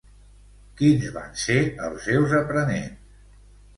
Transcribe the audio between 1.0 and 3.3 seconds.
van ser els seus aprenents?